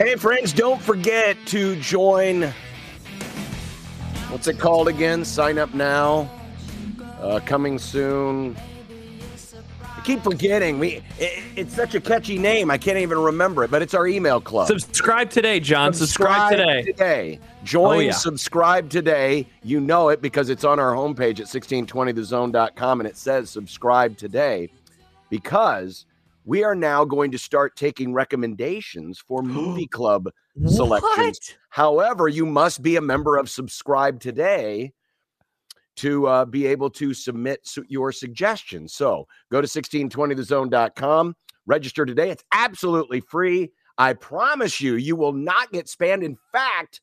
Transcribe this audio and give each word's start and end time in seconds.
Hey, 0.00 0.16
friends, 0.16 0.54
don't 0.54 0.80
forget 0.80 1.36
to 1.48 1.76
join. 1.76 2.44
What's 4.30 4.46
it 4.48 4.58
called 4.58 4.88
again? 4.88 5.26
Sign 5.26 5.58
up 5.58 5.74
now. 5.74 6.30
Uh, 7.20 7.38
coming 7.44 7.78
soon. 7.78 8.56
Keep 10.10 10.24
forgetting. 10.24 10.80
We 10.80 11.02
it, 11.20 11.44
it's 11.54 11.72
such 11.72 11.94
a 11.94 12.00
catchy 12.00 12.36
name. 12.36 12.68
I 12.68 12.78
can't 12.78 12.98
even 12.98 13.18
remember 13.18 13.62
it, 13.62 13.70
but 13.70 13.80
it's 13.80 13.94
our 13.94 14.08
email 14.08 14.40
club. 14.40 14.66
Subscribe 14.66 15.30
today, 15.30 15.60
John. 15.60 15.94
Subscribe, 15.94 16.50
today. 16.50 16.82
Today. 16.82 17.38
Join, 17.62 17.96
Oh, 17.96 18.00
yeah. 18.00 18.10
subscribe 18.10 18.90
today. 18.90 19.46
You 19.62 19.78
know 19.78 20.08
it 20.08 20.20
because 20.20 20.50
it's 20.50 20.64
on 20.64 20.80
our 20.80 20.94
homepage 20.94 21.38
at 21.38 21.46
1620thezone.com 21.46 23.00
and 23.00 23.08
it 23.08 23.16
says 23.16 23.50
subscribe 23.50 24.16
today 24.16 24.68
because 25.28 26.06
we 26.44 26.64
are 26.64 26.74
now 26.74 27.04
going 27.04 27.30
to 27.30 27.38
start 27.38 27.76
taking 27.76 28.12
recommendations 28.12 29.20
for 29.20 29.42
movie 29.44 29.86
club 29.86 30.28
selections. 30.66 31.06
What? 31.18 31.56
However, 31.68 32.26
you 32.26 32.46
must 32.46 32.82
be 32.82 32.96
a 32.96 33.00
member 33.00 33.36
of 33.36 33.48
Subscribe 33.48 34.18
Today 34.18 34.92
to 35.96 36.26
uh, 36.26 36.44
be 36.44 36.66
able 36.66 36.90
to 36.90 37.12
submit 37.12 37.66
su- 37.66 37.84
your 37.88 38.12
suggestions. 38.12 38.94
So 38.94 39.26
go 39.50 39.60
to 39.60 39.66
1620thezone.com, 39.66 41.36
register 41.66 42.06
today. 42.06 42.30
It's 42.30 42.44
absolutely 42.52 43.20
free. 43.20 43.70
I 43.98 44.14
promise 44.14 44.80
you, 44.80 44.94
you 44.94 45.16
will 45.16 45.32
not 45.32 45.72
get 45.72 45.86
spammed. 45.86 46.24
In 46.24 46.38
fact, 46.52 47.00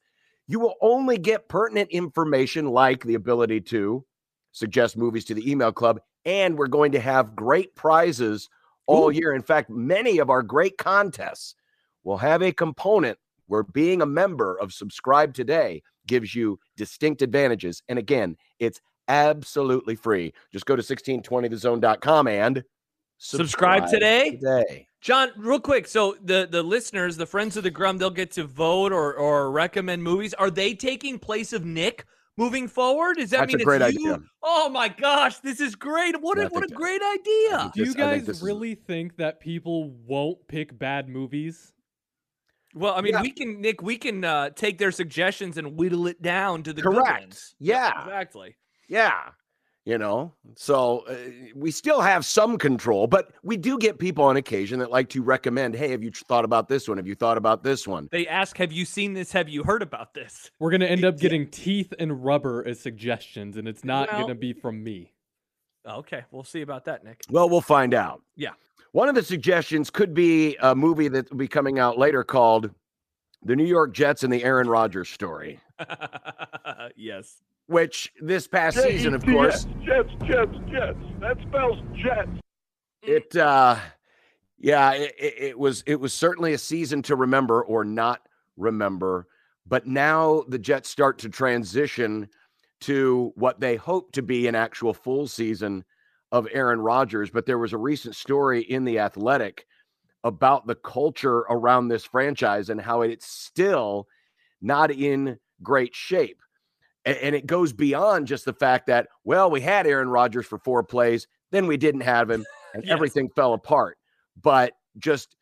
you 0.47 0.59
will 0.59 0.75
only 0.81 1.17
get 1.17 1.49
pertinent 1.49 1.91
information 1.91 2.65
like 2.67 3.03
the 3.03 3.15
ability 3.15 3.61
to 3.61 4.05
suggest 4.51 4.97
movies 4.97 5.25
to 5.25 5.33
the 5.33 5.49
email 5.49 5.71
club. 5.71 5.99
And 6.25 6.57
we're 6.57 6.67
going 6.67 6.93
to 6.93 6.99
have 6.99 7.35
great 7.35 7.75
prizes 7.75 8.49
all 8.87 9.11
year. 9.11 9.33
In 9.33 9.43
fact, 9.43 9.69
many 9.69 10.17
of 10.17 10.29
our 10.29 10.41
great 10.41 10.77
contests 10.77 11.55
will 12.03 12.17
have 12.17 12.41
a 12.41 12.51
component 12.51 13.17
where 13.47 13.63
being 13.63 14.01
a 14.01 14.05
member 14.05 14.57
of 14.59 14.73
Subscribe 14.73 15.33
Today 15.33 15.83
gives 16.07 16.33
you 16.33 16.59
distinct 16.75 17.21
advantages. 17.21 17.83
And 17.89 17.99
again, 17.99 18.35
it's 18.59 18.81
absolutely 19.07 19.95
free. 19.95 20.33
Just 20.51 20.65
go 20.65 20.75
to 20.75 20.81
1620thezone.com 20.81 22.27
and 22.27 22.63
Subscribe 23.19 23.87
today? 23.89 24.31
Today. 24.35 24.87
John, 25.01 25.29
real 25.37 25.59
quick. 25.59 25.87
So 25.87 26.15
the 26.23 26.47
the 26.49 26.61
listeners, 26.61 27.17
the 27.17 27.25
friends 27.25 27.57
of 27.57 27.63
the 27.63 27.71
Grum, 27.71 27.97
they'll 27.97 28.09
get 28.11 28.29
to 28.33 28.43
vote 28.43 28.91
or 28.91 29.15
or 29.15 29.49
recommend 29.51 30.03
movies. 30.03 30.35
Are 30.35 30.51
they 30.51 30.75
taking 30.75 31.17
place 31.17 31.51
of 31.51 31.65
Nick 31.65 32.05
moving 32.37 32.67
forward? 32.67 33.17
Does 33.17 33.31
that 33.31 33.39
That's 33.39 33.53
mean 33.53 33.61
a 33.61 33.65
great 33.65 33.81
it's 33.81 33.97
you? 33.97 34.13
idea. 34.13 34.23
Oh 34.43 34.69
my 34.69 34.87
gosh, 34.87 35.39
this 35.39 35.59
is 35.59 35.73
great! 35.75 36.21
What 36.21 36.37
Yeah, 36.37 36.43
a 36.43 36.45
I 36.45 36.49
what 36.49 36.63
a 36.63 36.67
think- 36.67 36.77
great 36.79 37.01
idea! 37.01 37.71
Do 37.73 37.81
you 37.81 37.85
This- 37.85 37.95
I 37.95 37.97
think 37.97 37.97
guys 37.97 38.25
this 38.27 38.37
is- 38.37 38.43
really 38.43 38.75
think 38.75 39.15
that 39.17 39.39
people 39.39 39.89
won't 40.05 40.47
pick 40.47 40.77
bad 40.77 41.09
movies? 41.09 41.73
Well, 42.75 42.93
I 42.95 43.01
mean, 43.01 43.13
Yeah. 43.13 43.21
we 43.21 43.31
can 43.31 43.61
Nick, 43.61 43.81
we 43.81 43.97
can 43.97 44.23
uh, 44.23 44.49
take 44.51 44.77
their 44.77 44.91
suggestions 44.91 45.57
and 45.57 45.75
whittle 45.77 46.07
it 46.07 46.21
down 46.21 46.63
to 46.63 46.73
the 46.73 46.81
good 46.81 46.93
Correct. 46.95 47.21
ones. 47.21 47.55
Yeah. 47.59 48.03
exactly. 48.03 48.55
Yeah. 48.89 49.29
You 49.85 49.97
know, 49.97 50.33
so 50.57 51.05
uh, 51.07 51.15
we 51.55 51.71
still 51.71 52.01
have 52.01 52.25
some 52.25 52.57
control, 52.57 53.07
but 53.07 53.31
we 53.41 53.55
do 53.55 53.77
get 53.77 53.97
people 53.99 54.25
on 54.25 54.35
occasion 54.35 54.79
that 54.79 54.91
like 54.91 55.07
to 55.11 55.23
recommend, 55.23 55.75
hey, 55.77 55.91
have 55.91 56.03
you 56.03 56.11
thought 56.11 56.43
about 56.43 56.67
this 56.67 56.89
one? 56.89 56.97
Have 56.97 57.07
you 57.07 57.15
thought 57.15 57.37
about 57.37 57.63
this 57.63 57.87
one? 57.87 58.09
They 58.11 58.27
ask, 58.27 58.57
"Have 58.57 58.73
you 58.73 58.83
seen 58.83 59.13
this? 59.13 59.31
Have 59.31 59.47
you 59.47 59.63
heard 59.63 59.81
about 59.81 60.13
this?" 60.13 60.51
We're 60.59 60.71
gonna 60.71 60.87
end 60.87 61.05
up 61.05 61.17
getting 61.17 61.49
teeth 61.49 61.93
and 61.99 62.21
rubber 62.21 62.67
as 62.67 62.81
suggestions, 62.81 63.55
and 63.55 63.65
it's 63.65 63.85
not 63.85 64.11
Well- 64.11 64.23
gonna 64.23 64.35
be 64.35 64.51
from 64.51 64.83
me. 64.83 65.13
Okay, 65.87 66.25
we'll 66.31 66.43
see 66.43 66.59
about 66.63 66.83
that, 66.83 67.05
Nick. 67.05 67.21
Well, 67.29 67.47
we'll 67.47 67.61
find 67.61 67.93
out. 67.93 68.21
Yeah. 68.35 68.51
One 68.91 69.09
of 69.09 69.15
the 69.15 69.23
suggestions 69.23 69.89
could 69.89 70.13
be 70.13 70.55
a 70.61 70.75
movie 70.75 71.07
that 71.09 71.29
will 71.29 71.37
be 71.37 71.47
coming 71.47 71.77
out 71.79 71.97
later 71.97 72.23
called 72.23 72.71
The 73.43 73.55
New 73.55 73.65
York 73.65 73.93
Jets 73.93 74.23
and 74.23 74.31
the 74.31 74.43
Aaron 74.43 74.69
Rodgers 74.69 75.09
Story, 75.09 75.59
yes. 76.95 77.35
which 77.67 78.11
this 78.21 78.47
past 78.47 78.81
season, 78.81 79.13
of 79.13 79.25
course, 79.25 79.65
Jets, 79.83 80.09
Jets, 80.25 80.55
Jets. 80.71 80.97
That 81.19 81.37
spells 81.47 81.77
Jets. 81.95 82.29
it 83.03 83.35
uh 83.35 83.77
yeah 84.57 84.91
it, 84.93 85.13
it, 85.19 85.33
it 85.37 85.59
was 85.59 85.83
it 85.85 85.99
was 85.99 86.13
certainly 86.13 86.53
a 86.53 86.57
season 86.57 87.01
to 87.03 87.15
remember 87.15 87.63
or 87.63 87.83
not 87.83 88.21
remember 88.57 89.27
but 89.67 89.85
now 89.85 90.43
the 90.47 90.57
jets 90.57 90.89
start 90.89 91.19
to 91.19 91.29
transition 91.29 92.27
to 92.79 93.31
what 93.35 93.59
they 93.59 93.75
hope 93.75 94.11
to 94.11 94.21
be 94.21 94.47
an 94.47 94.55
actual 94.55 94.93
full 94.93 95.27
season 95.27 95.83
of 96.31 96.47
aaron 96.53 96.79
rodgers 96.79 97.29
but 97.29 97.45
there 97.45 97.57
was 97.57 97.73
a 97.73 97.77
recent 97.77 98.15
story 98.15 98.61
in 98.61 98.83
the 98.83 98.99
athletic 98.99 99.65
about 100.23 100.67
the 100.67 100.75
culture 100.75 101.39
around 101.49 101.87
this 101.87 102.03
franchise 102.05 102.69
and 102.69 102.81
how 102.81 103.01
it's 103.01 103.27
still 103.27 104.07
not 104.61 104.91
in 104.91 105.37
great 105.63 105.95
shape 105.95 106.41
and 107.05 107.33
it 107.33 107.45
goes 107.45 107.71
beyond 107.71 108.27
just 108.27 108.43
the 108.45 108.53
fact 108.53 108.87
that 108.87 109.07
well 109.23 109.49
we 109.49 109.61
had 109.61 109.87
aaron 109.87 110.09
rodgers 110.09 110.45
for 110.45 110.57
four 110.59 110.83
plays 110.83 111.27
then 111.51 111.65
we 111.65 111.77
didn't 111.77 112.01
have 112.01 112.29
him 112.29 112.43
and 112.73 112.83
Yes. 112.83 112.91
everything 112.93 113.29
fell 113.29 113.53
apart. 113.53 113.97
But 114.41 114.73
just 114.97 115.35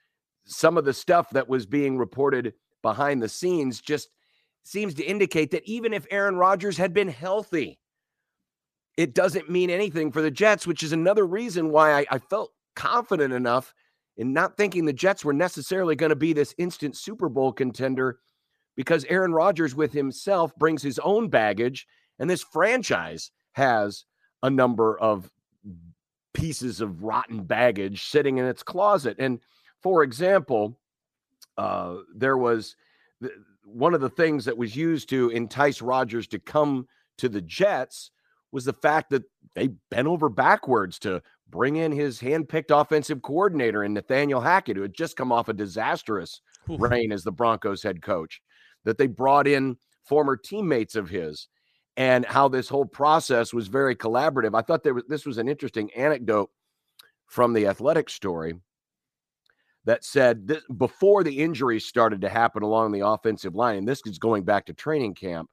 some 0.45 0.77
of 0.77 0.85
the 0.85 0.93
stuff 0.93 1.29
that 1.31 1.49
was 1.49 1.65
being 1.65 1.97
reported 1.97 2.53
behind 2.81 3.21
the 3.21 3.27
scenes 3.27 3.81
just 3.81 4.09
seems 4.63 4.93
to 4.93 5.03
indicate 5.03 5.51
that 5.51 5.65
even 5.65 5.91
if 5.91 6.05
Aaron 6.11 6.35
Rodgers 6.37 6.77
had 6.77 6.93
been 6.93 7.07
healthy, 7.09 7.79
it 8.97 9.13
doesn't 9.13 9.49
mean 9.49 9.69
anything 9.69 10.11
for 10.11 10.21
the 10.21 10.31
Jets, 10.31 10.65
which 10.65 10.83
is 10.83 10.93
another 10.93 11.25
reason 11.25 11.69
why 11.69 11.99
I, 11.99 12.05
I 12.11 12.19
felt 12.19 12.51
confident 12.75 13.33
enough 13.33 13.73
in 14.17 14.31
not 14.33 14.55
thinking 14.55 14.85
the 14.85 14.93
Jets 14.93 15.25
were 15.25 15.33
necessarily 15.33 15.95
going 15.95 16.11
to 16.11 16.15
be 16.15 16.33
this 16.33 16.55
instant 16.57 16.95
Super 16.95 17.27
Bowl 17.27 17.51
contender 17.51 18.19
because 18.75 19.05
Aaron 19.05 19.33
Rodgers 19.33 19.75
with 19.75 19.91
himself 19.91 20.55
brings 20.55 20.81
his 20.81 20.99
own 20.99 21.29
baggage, 21.29 21.87
and 22.19 22.29
this 22.29 22.43
franchise 22.43 23.31
has 23.53 24.05
a 24.43 24.49
number 24.49 24.97
of 24.99 25.29
pieces 26.33 26.81
of 26.81 27.03
rotten 27.03 27.43
baggage 27.43 28.03
sitting 28.03 28.37
in 28.37 28.45
its 28.45 28.63
closet. 28.63 29.15
And 29.19 29.39
for 29.81 30.03
example, 30.03 30.77
uh, 31.57 31.97
there 32.13 32.37
was 32.37 32.75
th- 33.21 33.33
one 33.63 33.93
of 33.93 34.01
the 34.01 34.09
things 34.09 34.45
that 34.45 34.57
was 34.57 34.75
used 34.75 35.09
to 35.09 35.29
entice 35.29 35.81
Rodgers 35.81 36.27
to 36.27 36.39
come 36.39 36.87
to 37.17 37.29
the 37.29 37.41
Jets 37.41 38.11
was 38.55 38.65
the 38.65 38.73
fact 38.73 39.11
that 39.11 39.23
they 39.53 39.67
bent 39.91 40.07
over 40.07 40.29
backwards 40.29 40.97
to 40.99 41.21
bring 41.49 41.75
in 41.75 41.91
his 41.91 42.19
hand-picked 42.19 42.71
offensive 42.71 43.21
coordinator 43.21 43.83
and 43.83 43.93
Nathaniel 43.93 44.41
Hackett, 44.41 44.77
who 44.77 44.81
had 44.81 44.95
just 44.95 45.15
come 45.15 45.31
off 45.31 45.49
a 45.49 45.53
disastrous 45.53 46.41
Oof. 46.71 46.81
reign 46.81 47.11
as 47.11 47.23
the 47.23 47.31
Broncos 47.31 47.83
head 47.83 48.01
coach, 48.01 48.41
that 48.85 48.97
they 48.97 49.07
brought 49.07 49.45
in 49.47 49.77
former 50.03 50.37
teammates 50.37 50.95
of 50.95 51.09
his 51.09 51.47
and 51.97 52.25
how 52.25 52.47
this 52.47 52.69
whole 52.69 52.85
process 52.85 53.53
was 53.53 53.67
very 53.67 53.95
collaborative. 53.95 54.57
I 54.57 54.61
thought 54.61 54.83
there 54.83 54.93
was 54.93 55.03
this 55.07 55.25
was 55.25 55.37
an 55.37 55.47
interesting 55.47 55.91
anecdote 55.93 56.49
from 57.27 57.53
the 57.53 57.67
athletic 57.67 58.09
story 58.09 58.55
that 59.85 60.03
said 60.03 60.47
this, 60.47 60.63
before 60.77 61.23
the 61.23 61.39
injuries 61.39 61.85
started 61.85 62.21
to 62.21 62.29
happen 62.29 62.63
along 62.63 62.91
the 62.91 63.05
offensive 63.05 63.55
line, 63.55 63.77
and 63.77 63.87
this 63.87 64.01
is 64.05 64.17
going 64.17 64.43
back 64.43 64.65
to 64.65 64.73
training 64.73 65.13
camp, 65.13 65.49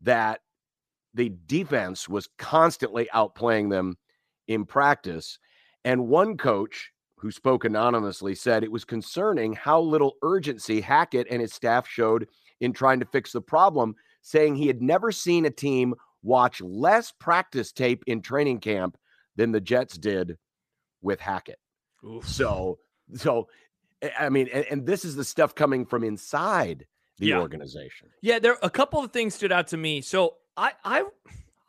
that 0.00 0.40
the 1.14 1.32
defense 1.46 2.08
was 2.08 2.28
constantly 2.38 3.08
outplaying 3.14 3.70
them 3.70 3.96
in 4.48 4.64
practice. 4.64 5.38
And 5.84 6.08
one 6.08 6.36
coach 6.36 6.90
who 7.16 7.30
spoke 7.30 7.64
anonymously 7.64 8.34
said 8.34 8.62
it 8.64 8.72
was 8.72 8.84
concerning 8.84 9.52
how 9.52 9.80
little 9.80 10.14
urgency 10.22 10.80
Hackett 10.80 11.26
and 11.30 11.40
his 11.42 11.52
staff 11.52 11.86
showed 11.86 12.26
in 12.60 12.72
trying 12.72 13.00
to 13.00 13.06
fix 13.06 13.32
the 13.32 13.40
problem, 13.40 13.94
saying 14.22 14.54
he 14.56 14.66
had 14.66 14.82
never 14.82 15.10
seen 15.12 15.46
a 15.46 15.50
team 15.50 15.94
watch 16.22 16.60
less 16.60 17.12
practice 17.12 17.72
tape 17.72 18.04
in 18.06 18.20
training 18.22 18.60
camp 18.60 18.96
than 19.36 19.52
the 19.52 19.60
Jets 19.60 19.96
did 19.98 20.36
with 21.02 21.20
Hackett. 21.20 21.58
So, 22.24 22.78
so 23.14 23.48
I- 24.02 24.12
I 24.20 24.28
mean, 24.30 24.48
and, 24.52 24.64
and 24.70 24.86
this 24.86 25.04
is 25.04 25.16
the 25.16 25.24
stuff 25.24 25.54
coming 25.54 25.84
from 25.84 26.04
inside 26.04 26.86
the 27.18 27.28
Yeah. 27.28 27.40
organization. 27.40 28.08
Yeah, 28.22 28.38
there 28.38 28.56
a 28.62 28.70
couple 28.70 29.02
of 29.04 29.12
things 29.12 29.34
stood 29.34 29.52
out 29.52 29.66
to 29.68 29.76
me. 29.76 30.00
So 30.00 30.36
I 30.56 30.72
I 30.84 31.04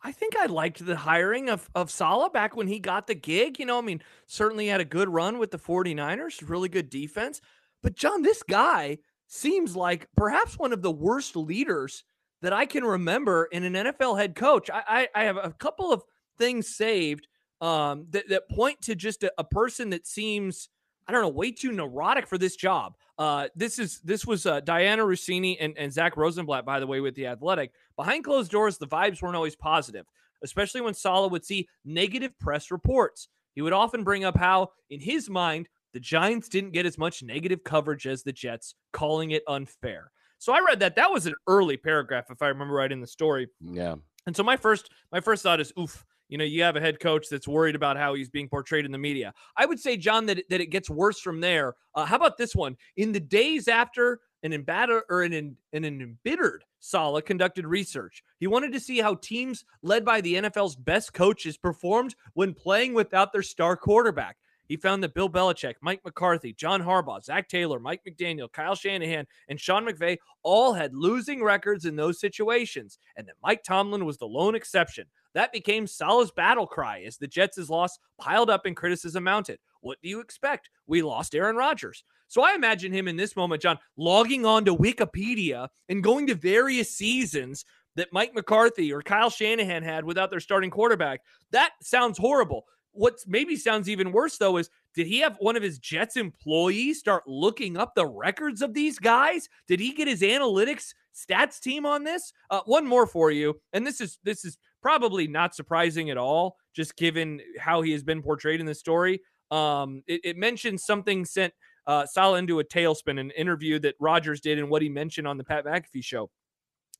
I 0.04 0.12
think 0.12 0.36
I 0.36 0.48
liked 0.48 0.84
the 0.86 0.96
hiring 0.96 1.50
of, 1.50 1.70
of 1.76 1.92
Saleh 1.92 2.34
back 2.34 2.56
when 2.56 2.68
he 2.68 2.80
got 2.80 3.06
the 3.06 3.16
gig. 3.16 3.60
You 3.60 3.66
know, 3.66 3.78
I 3.78 3.82
mean, 3.82 4.02
certainly 4.26 4.68
had 4.68 4.82
a 4.82 4.86
good 4.86 5.10
run 5.10 5.38
with 5.38 5.52
the 5.52 5.60
49ers, 5.60 6.50
really 6.50 6.70
good 6.70 6.90
defense. 6.90 7.40
But, 7.84 7.96
John, 7.96 8.24
this 8.24 8.42
guy 8.42 8.98
seems 9.28 9.76
like 9.76 10.08
perhaps 10.18 10.58
one 10.58 10.74
of 10.74 10.82
the 10.82 10.92
worst 10.92 11.36
leaders 11.36 12.04
that 12.42 12.52
I 12.52 12.66
can 12.66 12.84
remember 12.84 13.48
in 13.52 13.64
an 13.64 13.74
NFL 13.74 14.20
head 14.20 14.36
coach. 14.36 14.70
I, 14.72 15.08
I, 15.16 15.22
I 15.22 15.24
have 15.26 15.38
a 15.38 15.54
couple 15.54 15.92
of 15.92 16.02
things 16.40 16.68
saved 16.68 17.28
um, 17.60 18.08
that, 18.10 18.28
that 18.30 18.50
point 18.50 18.82
to 18.82 18.96
just 18.96 19.22
a, 19.24 19.32
a 19.38 19.44
person 19.44 19.92
that 19.92 20.08
seems– 20.08 20.70
I 21.12 21.14
don't 21.14 21.24
know, 21.24 21.28
way 21.28 21.52
too 21.52 21.74
neurotic 21.74 22.26
for 22.26 22.38
this 22.38 22.56
job. 22.56 22.96
Uh, 23.18 23.50
this 23.54 23.80
is 23.80 24.00
this 24.00 24.26
was 24.26 24.46
uh, 24.46 24.62
Dianna 24.62 25.06
Russini 25.06 25.58
and, 25.60 25.78
and 25.78 25.92
Zach 25.92 26.16
Rosenblatt, 26.16 26.66
by 26.66 26.80
the 26.80 26.88
way, 26.88 27.02
with 27.02 27.16
the 27.16 27.28
Athletic. 27.28 27.74
Behind 27.98 28.24
closed 28.24 28.50
doors, 28.50 28.78
the 28.78 28.88
vibes 28.88 29.22
weren't 29.22 29.36
always 29.36 29.58
positive, 29.58 30.06
especially 30.42 30.80
when 30.80 30.94
Saleh 30.94 31.30
would 31.30 31.44
see 31.44 31.68
negative 31.84 32.32
press 32.40 32.72
reports. 32.72 33.28
He 33.56 33.62
would 33.62 33.74
often 33.74 34.06
bring 34.06 34.24
up 34.24 34.38
how, 34.38 34.70
in 34.90 35.02
his 35.02 35.30
mind, 35.30 35.68
the 35.92 36.00
Giants 36.00 36.48
didn't 36.48 36.72
get 36.72 36.86
as 36.86 36.98
much 36.98 37.24
negative 37.24 37.66
coverage 37.66 38.08
as 38.08 38.24
the 38.24 38.32
Jets, 38.32 38.76
calling 38.94 39.32
it 39.32 39.44
unfair. 39.50 40.12
So 40.38 40.54
I 40.54 40.62
read 40.62 40.80
that. 40.80 40.96
That 40.96 41.12
was 41.12 41.26
an 41.26 41.36
early 41.46 41.76
paragraph, 41.76 42.32
if 42.32 42.42
I 42.42 42.48
remember 42.48 42.76
right 42.76 42.90
in 42.92 43.02
the 43.02 43.08
story. 43.08 43.50
Yeah. 43.60 43.96
And 44.26 44.34
so 44.34 44.44
my 44.44 44.56
first 44.56 44.90
my 45.12 45.20
first 45.20 45.44
thought 45.44 45.60
is, 45.60 45.74
oof, 45.78 46.06
you 46.32 46.38
know, 46.38 46.46
you 46.46 46.64
have 46.64 46.78
a 46.78 46.82
head 46.82 47.00
coach 47.00 47.28
that's 47.30 47.48
worried 47.48 47.76
about 47.76 47.98
how 47.98 48.16
he's 48.16 48.30
being 48.30 48.48
portrayed 48.48 48.86
in 48.86 48.92
the 48.92 48.98
media. 48.98 49.34
I 49.58 49.66
would 49.68 49.80
say, 49.80 49.98
John, 49.98 50.26
that, 50.28 50.42
that 50.50 50.62
it 50.62 50.68
gets 50.68 50.90
worse 50.90 51.20
from 51.20 51.42
there. 51.42 51.76
Uh, 51.94 52.06
how 52.06 52.16
about 52.16 52.38
this 52.38 52.56
one? 52.56 52.78
In 52.96 53.12
the 53.12 53.20
days 53.20 53.68
after 53.68 54.22
an 54.44 54.54
embittered 54.54 55.04
or 55.10 55.24
an, 55.24 55.34
an, 55.34 55.56
an 55.74 55.84
embittered 55.86 56.64
Saleh 56.80 57.24
conducted 57.26 57.68
research. 57.68 58.24
He 58.40 58.48
wanted 58.48 58.72
to 58.74 58.80
see 58.80 59.00
how 59.00 59.16
teams 59.16 59.66
led 59.84 60.04
by 60.04 60.22
the 60.22 60.36
NFL's 60.36 60.76
best 60.76 61.14
coaches 61.14 61.58
performed 61.58 62.16
when 62.34 62.56
playing 62.56 62.94
without 62.94 63.32
their 63.34 63.44
star 63.44 63.76
quarterback. 63.78 64.38
He 64.68 64.78
found 64.78 65.04
that 65.04 65.14
Bill 65.14 65.30
Belichick, 65.30 65.76
Mike 65.82 66.00
McCarthy, 66.06 66.54
John 66.54 66.82
Harbaugh, 66.82 67.22
Zac 67.22 67.50
Taylor, 67.50 67.78
Mike 67.78 68.02
McDaniel, 68.08 68.50
Kyle 68.50 68.74
Shanahan, 68.74 69.28
and 69.50 69.60
Sean 69.60 69.86
McVay 69.86 70.18
all 70.44 70.74
had 70.74 70.96
losing 70.96 71.44
records 71.44 71.84
in 71.84 71.98
those 71.98 72.22
situations, 72.22 72.98
and 73.18 73.28
that 73.28 73.36
Mike 73.44 73.64
Tomlin 73.64 74.06
was 74.06 74.18
the 74.18 74.28
lone 74.28 74.56
exception. 74.56 75.08
That 75.34 75.54
became 75.54 75.88
Saleh's 75.88 76.32
battle 76.32 76.68
cry 76.68 77.02
as 77.02 77.18
the 77.18 77.28
Jets' 77.28 77.70
loss 77.70 77.98
piled 78.20 78.50
up 78.50 78.66
and 78.66 78.76
criticism 78.76 79.24
mounted. 79.24 79.60
What 79.82 79.98
do 80.04 80.10
you 80.10 80.20
expect? 80.20 80.70
We 80.88 81.02
lost 81.02 81.36
Aaron 81.36 81.56
Rodgers. 81.56 82.04
So 82.28 82.44
I 82.44 82.54
imagine 82.54 82.94
him 82.94 83.08
in 83.08 83.18
this 83.18 83.36
moment, 83.36 83.62
John, 83.62 83.80
logging 83.98 84.46
on 84.46 84.66
to 84.66 84.76
Wikipedia 84.76 85.68
and 85.90 86.04
going 86.04 86.28
to 86.28 86.36
various 86.36 86.92
seasons 86.96 87.66
that 87.96 88.14
Mike 88.14 88.34
McCarthy 88.34 88.94
or 88.94 89.02
Kyle 89.02 89.30
Shanahan 89.30 89.84
had 89.84 90.06
without 90.06 90.30
their 90.30 90.40
starting 90.40 90.70
quarterback. 90.70 91.22
That 91.52 91.72
sounds 91.82 92.18
horrible. 92.18 92.66
What 92.94 93.16
maybe 93.26 93.56
sounds 93.56 93.90
even 93.90 94.12
worse, 94.12 94.38
though, 94.38 94.58
is 94.58 94.70
did 94.94 95.08
he 95.08 95.20
have 95.20 95.38
one 95.40 95.56
of 95.56 95.64
his 95.64 95.80
Jets 95.80 96.18
employees 96.18 97.00
start 97.00 97.24
looking 97.26 97.78
up 97.78 97.96
the 97.96 98.06
records 98.06 98.62
of 98.62 98.74
these 98.74 99.00
guys? 99.00 99.48
Did 99.68 99.80
he 99.80 99.94
get 99.94 100.08
his 100.08 100.22
analytics 100.22 100.94
stats 101.16 101.60
team 101.60 101.86
on 101.86 102.04
this? 102.04 102.34
Uh, 102.50 102.62
one 102.66 102.86
more 102.86 103.08
for 103.08 103.32
you, 103.32 103.60
and 103.72 103.88
this 103.88 104.02
is 104.02 104.20
this 104.24 104.44
is 104.44 104.58
probably 104.82 105.28
not 105.28 105.56
surprising 105.56 106.10
at 106.10 106.18
all, 106.18 106.58
just 106.74 106.96
given 106.96 107.40
how 107.60 107.82
he 107.82 107.92
has 107.92 108.04
been 108.04 108.22
portrayed 108.22 108.60
in 108.60 108.66
the 108.66 108.76
story. 108.76 109.22
Um, 109.52 110.04
it, 110.08 110.22
it 110.24 110.38
mentions 110.38 110.86
something 110.86 111.26
sent 111.26 111.54
uh, 111.88 112.06
Saleh 112.06 112.40
into 112.40 112.60
a 112.60 112.64
tailspin, 112.64 113.20
an 113.20 113.32
interview 113.32 113.80
that 113.80 113.96
Rodgers 114.00 114.42
did, 114.42 114.60
and 114.60 114.70
what 114.70 114.82
he 114.82 114.90
mentioned 114.90 115.28
on 115.28 115.38
the 115.38 115.44
Pat 115.44 115.66
McAfee 115.66 116.04
show. 116.04 116.30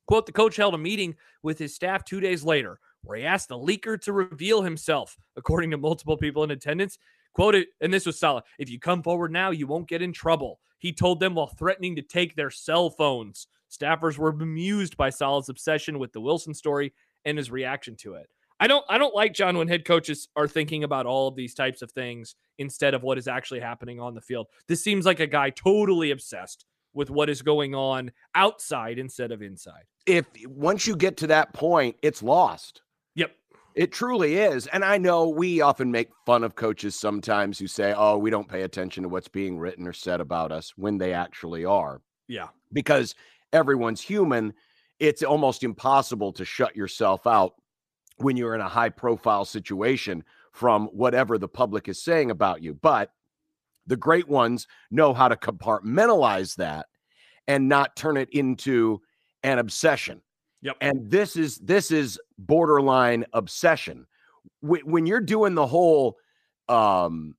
Quote: 0.06 0.26
The 0.26 0.32
coach 0.32 0.56
held 0.56 0.74
a 0.74 0.78
meeting 0.78 1.14
with 1.42 1.58
his 1.58 1.74
staff 1.74 2.04
two 2.04 2.20
days 2.20 2.44
later, 2.44 2.78
where 3.02 3.18
he 3.18 3.24
asked 3.24 3.48
the 3.48 3.58
leaker 3.58 4.00
to 4.02 4.12
reveal 4.12 4.62
himself, 4.62 5.16
according 5.36 5.70
to 5.70 5.76
multiple 5.76 6.16
people 6.16 6.44
in 6.44 6.50
attendance. 6.50 6.98
Quoted, 7.34 7.68
and 7.80 7.94
this 7.94 8.06
was 8.06 8.18
Saleh: 8.18 8.44
If 8.58 8.68
you 8.68 8.78
come 8.78 9.02
forward 9.02 9.32
now, 9.32 9.50
you 9.50 9.66
won't 9.66 9.88
get 9.88 10.02
in 10.02 10.12
trouble. 10.12 10.60
He 10.78 10.92
told 10.92 11.20
them 11.20 11.36
while 11.36 11.46
threatening 11.46 11.94
to 11.96 12.02
take 12.02 12.34
their 12.34 12.50
cell 12.50 12.90
phones. 12.90 13.46
Staffers 13.70 14.18
were 14.18 14.32
bemused 14.32 14.96
by 14.96 15.08
Saleh's 15.08 15.48
obsession 15.48 15.98
with 15.98 16.12
the 16.12 16.20
Wilson 16.20 16.52
story 16.52 16.92
and 17.24 17.38
his 17.38 17.50
reaction 17.50 17.96
to 17.96 18.14
it. 18.14 18.28
I 18.60 18.68
don't 18.68 18.84
I 18.88 18.96
don't 18.96 19.14
like 19.14 19.34
John 19.34 19.58
when 19.58 19.66
head 19.66 19.84
coaches 19.84 20.28
are 20.36 20.46
thinking 20.46 20.84
about 20.84 21.04
all 21.04 21.26
of 21.26 21.34
these 21.34 21.52
types 21.52 21.82
of 21.82 21.90
things 21.90 22.36
instead 22.58 22.94
of 22.94 23.02
what 23.02 23.18
is 23.18 23.26
actually 23.26 23.58
happening 23.58 23.98
on 23.98 24.14
the 24.14 24.20
field. 24.20 24.46
This 24.68 24.84
seems 24.84 25.04
like 25.04 25.18
a 25.18 25.26
guy 25.26 25.50
totally 25.50 26.12
obsessed 26.12 26.64
with 26.94 27.10
what 27.10 27.28
is 27.28 27.42
going 27.42 27.74
on 27.74 28.12
outside 28.34 28.98
instead 28.98 29.32
of 29.32 29.42
inside. 29.42 29.82
If 30.06 30.26
once 30.46 30.86
you 30.86 30.94
get 30.94 31.16
to 31.18 31.26
that 31.28 31.52
point, 31.54 31.96
it's 32.02 32.22
lost. 32.22 32.82
Yep. 33.16 33.32
It 33.74 33.90
truly 33.90 34.36
is. 34.36 34.66
And 34.68 34.84
I 34.84 34.98
know 34.98 35.28
we 35.28 35.60
often 35.60 35.90
make 35.90 36.10
fun 36.26 36.44
of 36.44 36.54
coaches 36.54 36.94
sometimes 36.94 37.58
who 37.58 37.66
say, 37.66 37.94
"Oh, 37.96 38.18
we 38.18 38.30
don't 38.30 38.48
pay 38.48 38.62
attention 38.62 39.02
to 39.02 39.08
what's 39.08 39.28
being 39.28 39.58
written 39.58 39.88
or 39.88 39.92
said 39.92 40.20
about 40.20 40.52
us" 40.52 40.72
when 40.76 40.98
they 40.98 41.12
actually 41.12 41.64
are. 41.64 42.00
Yeah. 42.28 42.48
Because 42.72 43.14
everyone's 43.52 44.02
human 44.02 44.54
it's 44.98 45.22
almost 45.22 45.62
impossible 45.62 46.32
to 46.32 46.44
shut 46.44 46.76
yourself 46.76 47.26
out 47.26 47.54
when 48.18 48.36
you're 48.36 48.54
in 48.54 48.60
a 48.60 48.68
high 48.68 48.88
profile 48.88 49.44
situation 49.44 50.24
from 50.52 50.86
whatever 50.88 51.38
the 51.38 51.48
public 51.48 51.88
is 51.88 52.02
saying 52.02 52.30
about 52.30 52.62
you. 52.62 52.74
But 52.74 53.10
the 53.86 53.96
great 53.96 54.28
ones 54.28 54.68
know 54.90 55.12
how 55.12 55.28
to 55.28 55.36
compartmentalize 55.36 56.56
that 56.56 56.86
and 57.48 57.68
not 57.68 57.96
turn 57.96 58.16
it 58.16 58.28
into 58.30 59.00
an 59.42 59.58
obsession. 59.58 60.20
Yep. 60.62 60.76
And 60.80 61.10
this 61.10 61.36
is 61.36 61.58
this 61.58 61.90
is 61.90 62.20
borderline 62.38 63.24
obsession. 63.32 64.06
When 64.60 65.06
you're 65.06 65.20
doing 65.20 65.56
the 65.56 65.66
whole 65.66 66.18
um, 66.68 67.34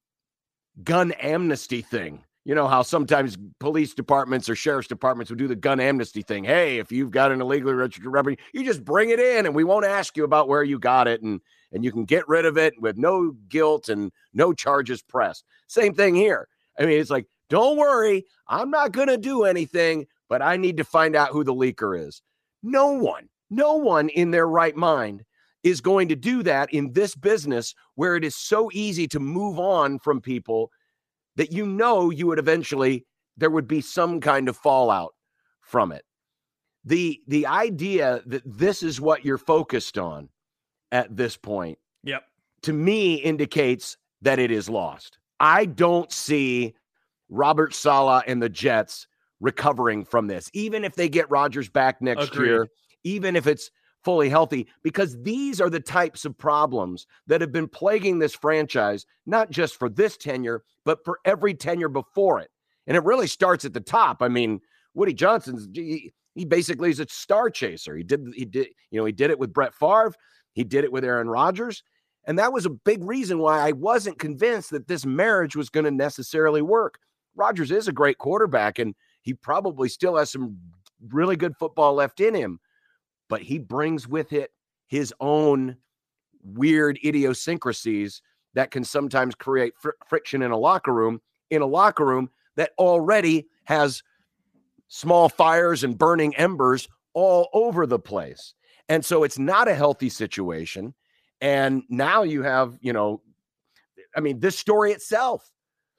gun 0.84 1.14
amnesty 1.14 1.82
thing, 1.82 2.26
you 2.46 2.56
know 2.56 2.68
how 2.68 2.82
sometimes 2.82 3.38
police 3.60 3.94
departments 3.94 4.50
or 4.50 4.56
sheriff's 4.56 4.88
departments 4.88 5.30
will 5.30 5.38
do 5.38 5.48
the 5.48 5.56
gun 5.56 5.80
amnesty 5.80 6.22
thing. 6.22 6.44
Hey, 6.44 6.78
if 6.78 6.92
you've 6.92 7.12
got 7.12 7.32
an 7.32 7.42
illegally 7.42 7.74
registered 7.74 8.12
weapon, 8.12 8.38
you 8.54 8.66
just 8.66 8.84
bring 8.84 9.12
it 9.12 9.20
in 9.20 9.46
and 9.46 9.56
we 9.56 9.64
won't 9.64 9.86
ask 9.86 10.18
you 10.18 10.24
about 10.24 10.50
where 10.50 10.64
you 10.64 10.80
got 10.80 11.08
it 11.08 11.22
and 11.22 11.40
and 11.72 11.84
you 11.84 11.92
can 11.92 12.06
get 12.06 12.28
rid 12.28 12.46
of 12.46 12.58
it 12.58 12.74
with 12.80 12.98
no 12.98 13.32
guilt 13.50 13.90
and 13.90 14.12
no 14.34 14.54
charges 14.54 15.02
pressed. 15.02 15.44
Same 15.68 15.94
thing 15.94 16.14
here. 16.14 16.48
I 16.78 16.86
mean, 16.86 17.00
it's 17.00 17.10
like, 17.10 17.26
don't 17.50 17.78
worry, 17.78 18.26
I'm 18.48 18.70
not 18.70 18.92
going 18.92 19.08
to 19.08 19.18
do 19.18 19.44
anything, 19.44 20.06
but 20.30 20.42
I 20.42 20.56
need 20.58 20.78
to 20.78 20.84
find 20.84 21.16
out 21.16 21.30
who 21.30 21.44
the 21.44 21.54
leaker 21.54 22.00
is. 22.00 22.22
No 22.62 22.92
one, 22.92 23.28
no 23.50 23.74
one 23.74 24.10
in 24.10 24.30
their 24.30 24.48
right 24.48 24.76
mind 24.76 25.24
is 25.64 25.82
going 25.82 26.10
to 26.10 26.16
do 26.16 26.44
that 26.44 26.72
in 26.74 26.92
this 26.94 27.16
business 27.16 27.74
where 27.96 28.16
it 28.16 28.24
is 28.24 28.36
so 28.36 28.70
easy 28.74 29.08
to 29.08 29.20
move 29.20 29.60
on 29.60 29.98
from 29.98 30.22
people 30.22 30.72
that 31.36 31.52
you 31.52 31.66
know 31.66 32.10
you 32.10 32.28
would 32.28 32.40
eventually 32.40 33.06
there 33.38 33.50
would 33.50 33.68
be 33.68 33.82
some 33.82 34.20
kind 34.20 34.48
of 34.48 34.58
fallout 34.58 35.14
from 35.62 35.92
it. 35.92 36.04
The 36.86 37.20
the 37.28 37.48
idea 37.48 38.22
that 38.26 38.44
this 38.46 38.84
is 38.84 39.00
what 39.00 39.26
you're 39.26 39.38
focused 39.38 39.98
on 39.98 40.30
at 40.92 41.16
this 41.16 41.38
point. 41.38 41.78
Yep. 42.04 42.24
To 42.64 42.74
me 42.74 43.16
indicates 43.16 43.98
that 44.22 44.40
it 44.40 44.52
is 44.52 44.70
lost. 44.70 45.18
I 45.40 45.66
don't 45.66 46.12
see 46.12 46.74
Robert 47.30 47.74
Saleh 47.74 48.24
and 48.28 48.42
the 48.42 48.50
Jets 48.50 49.08
recovering 49.40 50.06
from 50.06 50.28
this, 50.28 50.50
even 50.54 50.86
if 50.86 50.96
they 50.96 51.10
get 51.10 51.30
Rodgers 51.30 51.68
back 51.68 52.02
next 52.02 52.30
Agreed. 52.30 52.48
year, 52.48 52.68
even 53.04 53.36
if 53.36 53.48
it's 53.48 53.70
fully 54.04 54.30
healthy 54.30 54.68
because 54.84 55.22
these 55.22 55.62
are 55.62 55.70
the 55.70 55.80
types 55.80 56.26
of 56.26 56.38
problems 56.38 57.08
that 57.28 57.42
have 57.42 57.52
been 57.52 57.68
plaguing 57.68 58.20
this 58.20 58.34
franchise, 58.34 59.06
not 59.26 59.50
just 59.50 59.78
for 59.78 59.90
this 59.90 60.18
tenure, 60.18 60.64
but 60.86 61.00
for 61.06 61.20
every 61.26 61.54
tenure 61.54 61.90
before 61.90 62.40
it. 62.40 62.50
And 62.88 62.98
it 62.98 63.04
really 63.04 63.28
starts 63.28 63.66
at 63.66 63.74
the 63.74 63.80
top. 63.80 64.22
I 64.22 64.28
mean, 64.28 64.60
Woody 64.94 65.14
Johnson's 65.14 65.68
he, 65.74 66.14
he 66.36 66.46
basically 66.46 66.90
is 66.90 67.00
a 67.00 67.08
star 67.08 67.50
chaser. 67.50 67.96
He 67.96 68.04
did 68.04 68.28
he 68.36 68.46
did 68.46 68.68
you 68.92 69.00
know 69.00 69.06
he 69.06 69.14
did 69.14 69.32
it 69.32 69.40
with 69.40 69.54
Brett 69.54 69.74
Favre, 69.74 70.14
he 70.54 70.64
did 70.64 70.84
it 70.84 70.92
with 70.92 71.06
Aaron 71.06 71.30
Rodgers, 71.30 71.84
and 72.26 72.38
that 72.40 72.54
was 72.54 72.66
a 72.66 72.72
big 72.72 73.04
reason 73.04 73.40
why 73.40 73.60
I 73.60 73.72
wasn't 73.72 74.20
convinced 74.20 74.72
that 74.72 74.88
this 74.88 75.06
marriage 75.06 75.56
was 75.56 75.70
going 75.70 75.86
to 75.86 75.92
necessarily 75.92 76.62
work. 76.62 77.00
Rodgers 77.36 77.72
is 77.72 77.88
a 77.88 77.94
great 77.94 78.18
quarterback 78.18 78.80
and 78.80 78.94
he 79.22 79.34
probably 79.34 79.90
still 79.90 80.18
has 80.18 80.32
some 80.32 80.58
really 81.10 81.36
good 81.36 81.54
football 81.58 81.94
left 81.96 82.20
in 82.22 82.36
him 82.36 82.60
but 83.30 83.42
he 83.42 83.58
brings 83.60 84.08
with 84.08 84.34
it 84.34 84.52
his 84.88 85.14
own 85.20 85.78
weird 86.44 87.00
idiosyncrasies 87.04 88.22
that 88.54 88.72
can 88.72 88.84
sometimes 88.84 89.36
create 89.36 89.74
fr- 89.80 89.92
friction 90.08 90.42
in 90.42 90.52
a 90.52 90.58
locker 90.58 90.94
room, 90.94 91.22
in 91.50 91.62
a 91.62 91.66
locker 91.66 92.06
room 92.06 92.30
that 92.56 92.72
already 92.78 93.48
has 93.66 94.04
small 94.88 95.30
fires 95.30 95.84
and 95.84 95.98
burning 95.98 96.36
embers 96.36 96.88
all 97.14 97.50
over 97.54 97.86
the 97.86 98.00
place. 98.00 98.54
And 98.90 99.04
so 99.04 99.24
it's 99.24 99.40
not 99.40 99.68
a 99.68 99.76
healthy 99.76 100.10
situation. 100.10 100.94
And 101.42 101.84
now 101.90 102.24
you 102.24 102.44
have, 102.44 102.78
you 102.82 102.94
know, 102.94 103.22
I 104.16 104.20
mean, 104.20 104.40
this 104.40 104.58
story 104.58 104.92
itself, 104.92 105.50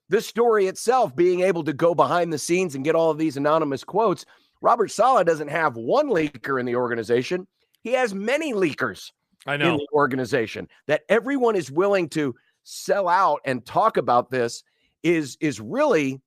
this 0.09 0.27
story 0.27 0.67
itself 0.67 1.17
being 1.17 1.41
able 1.41 1.65
to 1.65 1.73
go 1.73 1.95
behind 1.95 2.33
the 2.33 2.39
scenes 2.39 2.75
and 2.75 2.85
get 2.85 2.95
all 2.95 3.11
of 3.11 3.19
these 3.19 3.37
anonymous 3.37 3.83
quotes 3.83 4.25
Robert 4.65 4.91
Saleh 4.91 5.27
doesn't 5.27 5.49
have 5.49 5.77
one 5.77 6.09
leaker 6.09 6.59
in 6.59 6.65
the 6.65 6.75
organization. 6.75 7.47
He 7.83 7.93
has 7.93 8.15
many 8.15 8.55
leakers 8.55 9.11
I 9.47 9.57
in 9.57 9.61
the 9.61 9.87
organization. 9.93 10.69
That 10.87 11.03
everyone 11.11 11.55
is 11.55 11.71
willing 11.71 12.09
to 12.11 12.35
sell 12.63 13.07
out 13.07 13.41
and 13.45 13.65
talk 13.67 13.99
about 13.99 14.31
this 14.31 14.65
is 15.03 15.37
is 15.39 15.61
really 15.61 16.23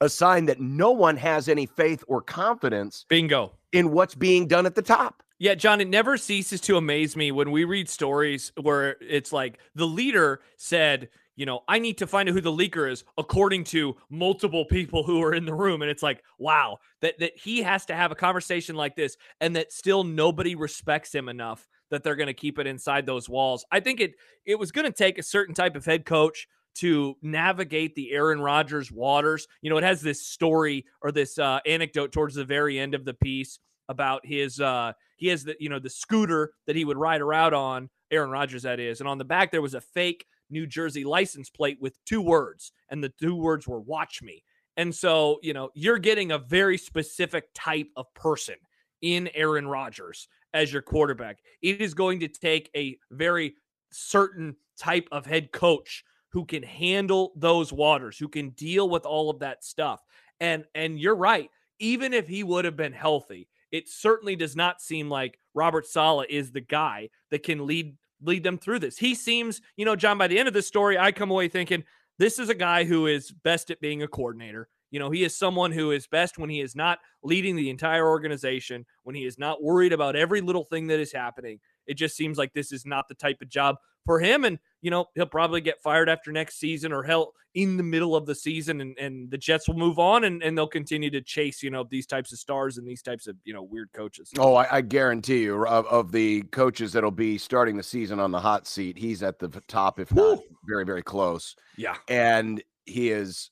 a 0.00 0.08
sign 0.08 0.46
that 0.46 0.58
no 0.60 0.90
one 0.90 1.16
has 1.16 1.48
any 1.48 1.66
faith 1.66 2.02
or 2.08 2.20
confidence 2.22 3.06
Bingo. 3.08 3.52
in 3.70 3.92
what's 3.92 4.16
being 4.16 4.48
done 4.48 4.66
at 4.66 4.74
the 4.74 4.82
top. 4.82 5.22
Yeah, 5.38 5.54
John, 5.54 5.80
it 5.80 5.88
never 5.88 6.16
ceases 6.16 6.60
to 6.62 6.76
amaze 6.76 7.16
me 7.16 7.30
when 7.30 7.52
we 7.52 7.62
read 7.64 7.88
stories 7.88 8.50
where 8.60 8.96
it's 9.00 9.32
like 9.32 9.60
the 9.76 9.86
leader 9.86 10.40
said, 10.56 11.08
you 11.40 11.46
know, 11.46 11.62
I 11.66 11.78
need 11.78 11.96
to 11.96 12.06
find 12.06 12.28
out 12.28 12.34
who 12.34 12.42
the 12.42 12.52
leaker 12.52 12.92
is 12.92 13.02
according 13.16 13.64
to 13.64 13.96
multiple 14.10 14.66
people 14.66 15.02
who 15.02 15.22
are 15.22 15.32
in 15.32 15.46
the 15.46 15.54
room. 15.54 15.80
And 15.80 15.90
it's 15.90 16.02
like, 16.02 16.22
wow, 16.38 16.76
that, 17.00 17.18
that 17.18 17.32
he 17.34 17.62
has 17.62 17.86
to 17.86 17.96
have 17.96 18.12
a 18.12 18.14
conversation 18.14 18.76
like 18.76 18.94
this 18.94 19.16
and 19.40 19.56
that 19.56 19.72
still 19.72 20.04
nobody 20.04 20.54
respects 20.54 21.14
him 21.14 21.30
enough 21.30 21.66
that 21.90 22.04
they're 22.04 22.14
going 22.14 22.26
to 22.26 22.34
keep 22.34 22.58
it 22.58 22.66
inside 22.66 23.06
those 23.06 23.26
walls. 23.26 23.64
I 23.72 23.80
think 23.80 24.00
it 24.00 24.16
it 24.44 24.58
was 24.58 24.70
going 24.70 24.84
to 24.84 24.92
take 24.92 25.18
a 25.18 25.22
certain 25.22 25.54
type 25.54 25.76
of 25.76 25.86
head 25.86 26.04
coach 26.04 26.46
to 26.74 27.16
navigate 27.22 27.94
the 27.94 28.12
Aaron 28.12 28.42
Rodgers 28.42 28.92
waters. 28.92 29.48
You 29.62 29.70
know, 29.70 29.78
it 29.78 29.84
has 29.84 30.02
this 30.02 30.26
story 30.26 30.84
or 31.00 31.10
this 31.10 31.38
uh, 31.38 31.60
anecdote 31.64 32.12
towards 32.12 32.34
the 32.34 32.44
very 32.44 32.78
end 32.78 32.94
of 32.94 33.06
the 33.06 33.14
piece 33.14 33.58
about 33.88 34.24
his 34.24 34.60
uh 34.60 34.92
he 35.16 35.26
has 35.26 35.42
the 35.42 35.56
you 35.58 35.68
know 35.68 35.80
the 35.80 35.90
scooter 35.90 36.52
that 36.68 36.76
he 36.76 36.84
would 36.84 36.96
ride 36.96 37.20
around 37.20 37.54
on 37.54 37.90
Aaron 38.12 38.30
Rodgers 38.30 38.62
that 38.62 38.78
is 38.78 39.00
and 39.00 39.08
on 39.08 39.18
the 39.18 39.24
back 39.24 39.50
there 39.50 39.60
was 39.60 39.74
a 39.74 39.80
fake 39.80 40.26
New 40.50 40.66
Jersey 40.66 41.04
license 41.04 41.50
plate 41.50 41.78
with 41.80 42.02
two 42.04 42.20
words 42.20 42.72
and 42.90 43.02
the 43.02 43.12
two 43.20 43.34
words 43.36 43.66
were 43.66 43.80
watch 43.80 44.22
me. 44.22 44.42
And 44.76 44.94
so 44.94 45.38
you 45.42 45.52
know 45.52 45.70
you're 45.74 45.98
getting 45.98 46.32
a 46.32 46.38
very 46.38 46.78
specific 46.78 47.44
type 47.54 47.88
of 47.96 48.12
person 48.14 48.56
in 49.02 49.28
Aaron 49.34 49.66
Rodgers 49.66 50.28
as 50.52 50.72
your 50.72 50.82
quarterback. 50.82 51.38
It 51.62 51.80
is 51.80 51.94
going 51.94 52.20
to 52.20 52.28
take 52.28 52.70
a 52.76 52.98
very 53.10 53.54
certain 53.90 54.56
type 54.78 55.08
of 55.12 55.26
head 55.26 55.52
coach 55.52 56.04
who 56.30 56.44
can 56.44 56.62
handle 56.62 57.32
those 57.36 57.72
waters 57.72 58.16
who 58.16 58.28
can 58.28 58.50
deal 58.50 58.88
with 58.88 59.04
all 59.04 59.30
of 59.30 59.40
that 59.40 59.64
stuff. 59.64 60.00
And 60.40 60.64
and 60.74 60.98
you're 60.98 61.16
right 61.16 61.50
even 61.82 62.12
if 62.12 62.28
he 62.28 62.44
would 62.44 62.64
have 62.64 62.76
been 62.76 62.92
healthy 62.92 63.48
it 63.72 63.88
certainly 63.88 64.36
does 64.36 64.56
not 64.56 64.80
seem 64.80 65.08
like 65.08 65.38
Robert 65.54 65.86
Saleh 65.86 66.26
is 66.28 66.50
the 66.50 66.60
guy 66.60 67.08
that 67.30 67.42
can 67.42 67.66
lead 67.66 67.96
lead 68.22 68.42
them 68.42 68.58
through 68.58 68.78
this. 68.80 68.98
He 68.98 69.14
seems, 69.14 69.60
you 69.76 69.84
know, 69.84 69.96
John, 69.96 70.18
by 70.18 70.28
the 70.28 70.38
end 70.38 70.48
of 70.48 70.54
this 70.54 70.66
story, 70.66 70.98
I 70.98 71.12
come 71.12 71.30
away 71.30 71.48
thinking 71.48 71.84
this 72.18 72.38
is 72.38 72.48
a 72.48 72.54
guy 72.54 72.84
who 72.84 73.06
is 73.06 73.30
best 73.30 73.70
at 73.70 73.80
being 73.80 74.02
a 74.02 74.08
coordinator. 74.08 74.68
You 74.90 74.98
know, 74.98 75.10
he 75.10 75.22
is 75.22 75.36
someone 75.36 75.72
who 75.72 75.92
is 75.92 76.06
best 76.06 76.36
when 76.36 76.50
he 76.50 76.60
is 76.60 76.74
not 76.74 76.98
leading 77.22 77.56
the 77.56 77.70
entire 77.70 78.08
organization, 78.08 78.84
when 79.04 79.14
he 79.14 79.24
is 79.24 79.38
not 79.38 79.62
worried 79.62 79.92
about 79.92 80.16
every 80.16 80.40
little 80.40 80.64
thing 80.64 80.88
that 80.88 80.98
is 80.98 81.12
happening. 81.12 81.60
It 81.86 81.94
just 81.94 82.16
seems 82.16 82.38
like 82.38 82.52
this 82.52 82.72
is 82.72 82.84
not 82.84 83.08
the 83.08 83.14
type 83.14 83.40
of 83.40 83.48
job 83.48 83.76
for 84.10 84.18
him. 84.18 84.44
And, 84.44 84.58
you 84.82 84.90
know, 84.90 85.06
he'll 85.14 85.24
probably 85.24 85.60
get 85.60 85.80
fired 85.80 86.08
after 86.08 86.32
next 86.32 86.58
season 86.58 86.92
or 86.92 87.04
hell 87.04 87.32
in 87.54 87.76
the 87.76 87.82
middle 87.84 88.16
of 88.16 88.26
the 88.26 88.34
season 88.34 88.80
and, 88.80 88.98
and 88.98 89.30
the 89.30 89.38
Jets 89.38 89.68
will 89.68 89.76
move 89.76 90.00
on 90.00 90.24
and, 90.24 90.42
and 90.42 90.58
they'll 90.58 90.66
continue 90.66 91.10
to 91.10 91.20
chase, 91.20 91.62
you 91.62 91.70
know, 91.70 91.86
these 91.88 92.08
types 92.08 92.32
of 92.32 92.40
stars 92.40 92.76
and 92.76 92.88
these 92.88 93.02
types 93.02 93.28
of, 93.28 93.36
you 93.44 93.54
know, 93.54 93.62
weird 93.62 93.88
coaches. 93.92 94.32
Oh, 94.36 94.56
I, 94.56 94.78
I 94.78 94.80
guarantee 94.80 95.42
you, 95.44 95.64
of, 95.64 95.86
of 95.86 96.10
the 96.10 96.42
coaches 96.50 96.92
that'll 96.92 97.12
be 97.12 97.38
starting 97.38 97.76
the 97.76 97.84
season 97.84 98.18
on 98.18 98.32
the 98.32 98.40
hot 98.40 98.66
seat, 98.66 98.98
he's 98.98 99.22
at 99.22 99.38
the 99.38 99.48
top, 99.68 100.00
if 100.00 100.12
not 100.12 100.40
very, 100.68 100.84
very 100.84 101.04
close. 101.04 101.54
Yeah. 101.76 101.94
And 102.08 102.60
he 102.86 103.10
is. 103.10 103.50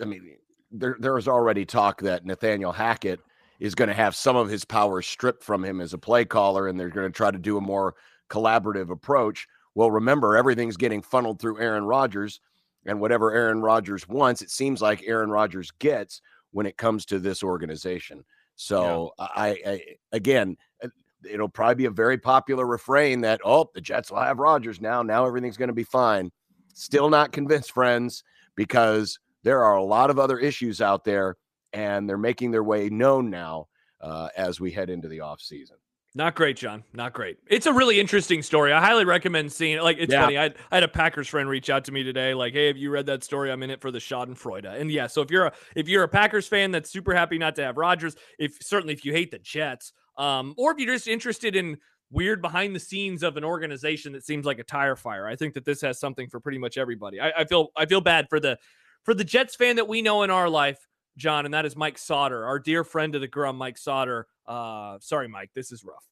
I 0.00 0.04
mean, 0.06 0.36
there 0.70 0.96
there 0.98 1.18
is 1.18 1.28
already 1.28 1.66
talk 1.66 2.00
that 2.00 2.24
Nathaniel 2.24 2.72
Hackett 2.72 3.20
is 3.60 3.74
going 3.74 3.88
to 3.88 3.94
have 3.94 4.14
some 4.14 4.36
of 4.36 4.48
his 4.48 4.64
power 4.64 5.02
stripped 5.02 5.42
from 5.42 5.64
him 5.64 5.80
as 5.80 5.92
a 5.92 5.98
play 5.98 6.24
caller, 6.24 6.68
and 6.68 6.78
they're 6.78 6.88
going 6.90 7.10
to 7.10 7.16
try 7.16 7.30
to 7.30 7.38
do 7.38 7.56
a 7.56 7.60
more 7.60 7.94
collaborative 8.28 8.90
approach. 8.90 9.46
Well, 9.74 9.90
remember, 9.90 10.36
everything's 10.36 10.76
getting 10.76 11.02
funneled 11.02 11.40
through 11.40 11.60
Aaron 11.60 11.84
Rodgers, 11.84 12.40
and 12.84 13.00
whatever 13.00 13.32
Aaron 13.32 13.60
Rodgers 13.60 14.08
wants, 14.08 14.42
it 14.42 14.50
seems 14.50 14.80
like 14.80 15.02
Aaron 15.06 15.30
Rodgers 15.30 15.70
gets 15.78 16.22
when 16.52 16.66
it 16.66 16.76
comes 16.76 17.04
to 17.06 17.18
this 17.18 17.42
organization. 17.42 18.24
So 18.56 19.12
I, 19.18 19.58
I 19.66 19.82
again, 20.12 20.56
uh, 20.82 20.88
it'll 21.30 21.48
probably 21.48 21.74
be 21.74 21.84
a 21.84 21.90
very 21.90 22.16
popular 22.16 22.66
refrain 22.66 23.20
that 23.20 23.40
oh, 23.44 23.70
the 23.74 23.80
Jets 23.80 24.10
will 24.10 24.20
have 24.20 24.38
Rodgers 24.38 24.80
now. 24.80 25.02
Now 25.02 25.26
everything's 25.26 25.58
going 25.58 25.68
to 25.68 25.74
be 25.74 25.84
fine. 25.84 26.30
Still 26.72 27.10
not 27.10 27.32
convinced, 27.32 27.72
friends, 27.72 28.24
because 28.54 29.18
there 29.42 29.62
are 29.62 29.76
a 29.76 29.84
lot 29.84 30.10
of 30.10 30.18
other 30.18 30.38
issues 30.38 30.80
out 30.80 31.04
there, 31.04 31.36
and 31.72 32.08
they're 32.08 32.18
making 32.18 32.50
their 32.50 32.64
way 32.64 32.88
known 32.88 33.30
now 33.30 33.68
uh, 34.00 34.28
as 34.36 34.60
we 34.60 34.70
head 34.70 34.90
into 34.90 35.08
the 35.08 35.20
off 35.20 35.40
season. 35.40 35.76
Not 36.14 36.34
great, 36.34 36.56
John. 36.56 36.82
Not 36.94 37.12
great. 37.12 37.36
It's 37.46 37.66
a 37.66 37.72
really 37.74 38.00
interesting 38.00 38.40
story. 38.42 38.72
I 38.72 38.80
highly 38.80 39.04
recommend 39.04 39.52
seeing 39.52 39.76
it. 39.76 39.82
Like, 39.82 39.98
it's 39.98 40.12
Yeah. 40.14 40.22
funny. 40.22 40.38
I 40.38 40.44
had, 40.44 40.54
I 40.72 40.76
had 40.76 40.82
a 40.82 40.88
Packers 40.88 41.28
friend 41.28 41.46
reach 41.46 41.68
out 41.68 41.84
to 41.84 41.92
me 41.92 42.04
today, 42.04 42.32
like, 42.32 42.54
"Hey, 42.54 42.68
have 42.68 42.78
you 42.78 42.90
read 42.90 43.04
that 43.06 43.22
story? 43.22 43.52
I'm 43.52 43.62
in 43.62 43.68
it 43.68 43.82
for 43.82 43.90
the 43.90 43.98
Schadenfreude." 43.98 44.64
And 44.64 44.90
yeah, 44.90 45.08
so 45.08 45.20
if 45.20 45.30
you're 45.30 45.46
a 45.46 45.52
if 45.74 45.88
you're 45.88 46.04
a 46.04 46.08
Packers 46.08 46.48
fan 46.48 46.70
that's 46.70 46.88
super 46.90 47.12
happy 47.14 47.36
not 47.36 47.54
to 47.56 47.64
have 47.64 47.76
Rodgers, 47.76 48.16
if 48.38 48.56
certainly 48.62 48.94
if 48.94 49.04
you 49.04 49.12
hate 49.12 49.30
the 49.30 49.38
Jets, 49.38 49.92
um, 50.16 50.54
or 50.56 50.72
if 50.72 50.78
you're 50.78 50.94
just 50.94 51.06
interested 51.06 51.54
in 51.54 51.76
weird 52.10 52.40
behind 52.40 52.74
the 52.74 52.80
scenes 52.80 53.22
of 53.22 53.36
an 53.36 53.44
organization 53.44 54.12
that 54.14 54.24
seems 54.24 54.46
like 54.46 54.58
a 54.58 54.64
tire 54.64 54.96
fire, 54.96 55.26
I 55.26 55.36
think 55.36 55.52
that 55.52 55.66
this 55.66 55.82
has 55.82 56.00
something 56.00 56.30
for 56.30 56.40
pretty 56.40 56.56
much 56.58 56.78
everybody. 56.78 57.20
I, 57.20 57.30
I 57.40 57.44
feel 57.44 57.68
I 57.76 57.84
feel 57.84 58.00
bad 58.00 58.30
for 58.30 58.40
the 58.40 58.58
for 59.04 59.12
the 59.12 59.24
Jets 59.24 59.54
fan 59.54 59.76
that 59.76 59.86
we 59.86 60.00
know 60.00 60.22
in 60.22 60.30
our 60.30 60.48
life, 60.48 60.78
John, 61.16 61.44
and 61.44 61.54
that 61.54 61.64
is 61.66 61.76
Mike 61.76 61.98
Sauter, 61.98 62.44
our 62.44 62.58
dear 62.58 62.84
friend 62.84 63.14
of 63.14 63.20
the 63.20 63.28
Grum, 63.28 63.56
Mike 63.56 63.78
Sauter. 63.78 64.26
Uh, 64.46 64.98
sorry, 65.00 65.28
Mike, 65.28 65.50
this 65.54 65.72
is 65.72 65.84
rough. 65.84 66.04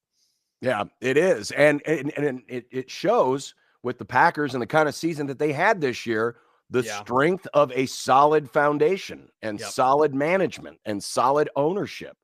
Yeah, 0.60 0.84
it 1.00 1.16
is, 1.16 1.50
and 1.52 1.82
and, 1.86 2.12
and 2.16 2.42
it, 2.48 2.66
it 2.70 2.90
shows 2.90 3.54
with 3.82 3.98
the 3.98 4.04
Packers 4.04 4.54
and 4.54 4.62
the 4.62 4.66
kind 4.66 4.88
of 4.88 4.94
season 4.94 5.26
that 5.26 5.38
they 5.38 5.52
had 5.52 5.80
this 5.80 6.06
year, 6.06 6.36
the 6.70 6.82
Yeah. 6.82 7.00
strength 7.02 7.46
of 7.52 7.70
a 7.72 7.84
solid 7.86 8.50
foundation 8.50 9.28
and 9.42 9.60
Yep. 9.60 9.68
solid 9.68 10.14
management 10.14 10.80
and 10.86 11.02
solid 11.04 11.50
ownership. 11.54 12.16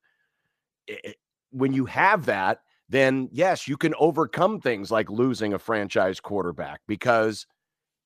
I- 0.89 1.01
I- 1.05 1.15
when 1.51 1.73
you 1.75 1.85
have 1.85 2.25
that, 2.27 2.63
then 2.89 3.29
yes, 3.31 3.69
you 3.69 3.77
can 3.77 3.95
overcome 3.99 4.61
things 4.61 4.91
like 4.91 5.11
losing 5.11 5.53
a 5.53 5.59
franchise 5.59 6.19
quarterback 6.21 6.81
because 6.87 7.47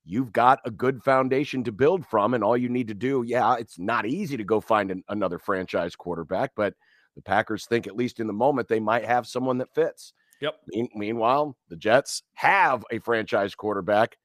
you've 0.05 0.31
got 0.31 0.59
a 0.65 0.71
good 0.71 1.03
foundation 1.03 1.63
to 1.63 1.71
build 1.71 2.05
from, 2.05 2.33
and 2.33 2.43
all 2.43 2.55
you 2.55 2.69
need 2.69 2.87
to 2.87 2.93
do, 2.93 3.23
yeah, 3.25 3.55
it's 3.55 3.79
not 3.79 4.05
easy 4.05 4.37
to 4.37 4.43
go 4.43 4.61
find 4.61 4.91
an, 4.91 5.03
another 5.09 5.39
franchise 5.39 5.95
quarterback, 5.95 6.51
but 6.55 6.73
the 7.15 7.21
Packers 7.21 7.65
think, 7.65 7.87
at 7.87 7.95
least 7.95 8.19
in 8.19 8.27
the 8.27 8.33
moment, 8.33 8.67
they 8.67 8.79
might 8.79 9.05
have 9.05 9.25
someone 9.25 9.57
that 9.57 9.73
fits. 9.73 10.13
Yep. 10.41 10.55
Mean- 10.67 10.89
meanwhile, 10.93 11.57
the 11.69 11.75
Jets 11.75 12.23
have 12.35 12.83
a 12.91 12.99
franchise 12.99 13.55
quarterback, 13.55 14.17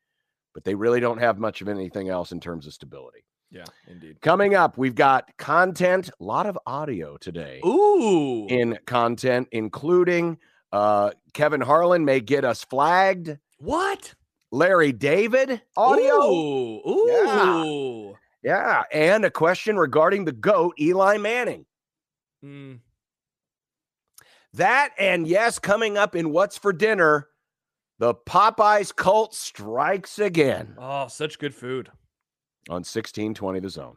but 0.55 0.65
they 0.65 0.75
really 0.75 1.01
don't 1.01 1.19
have 1.19 1.39
much 1.39 1.63
of 1.63 1.69
anything 1.69 2.09
else 2.09 2.33
in 2.33 2.41
terms 2.41 2.67
of 2.67 2.75
stability. 2.75 3.25
Yeah, 3.51 3.65
indeed. 3.89 4.21
Coming 4.21 4.55
up, 4.55 4.79
we've 4.79 4.95
got 4.95 5.37
content, 5.37 6.09
a 6.09 6.25
lot 6.25 6.47
of 6.47 6.59
audio 6.67 7.17
today 7.17 7.61
Ooh. 7.65 8.47
in 8.49 8.79
content, 8.87 9.49
including 9.51 10.39
uh, 10.73 11.11
Kevin 11.33 11.61
Harlan 11.61 12.05
may 12.05 12.21
get 12.21 12.45
us 12.45 12.63
flagged, 12.65 13.39
what? 13.59 14.15
Larry 14.53 14.93
David 14.93 15.63
audio. 15.77 16.15
Ooh. 16.23 16.81
Ooh. 16.89 18.17
Yeah, 18.43 18.85
and 18.93 19.25
a 19.25 19.31
question 19.31 19.77
regarding 19.77 20.25
the 20.25 20.33
GOAT, 20.33 20.75
Eli 20.81 21.19
Manning. 21.19 21.67
Mm. 22.45 22.81
That 24.55 24.91
and 24.99 25.27
yes, 25.27 25.59
coming 25.59 25.97
up 25.99 26.17
in 26.17 26.31
What's 26.31 26.57
for 26.59 26.73
Dinner, 26.73 27.29
the 27.99 28.15
Popeyes 28.15 28.95
cult 28.97 29.35
strikes 29.35 30.19
again 30.19 30.75
Oh, 30.79 31.07
such 31.09 31.39
good 31.39 31.55
food. 31.55 31.89
on 32.69 32.77
1620 32.77 33.61
The 33.61 33.69
Zone. 33.69 33.97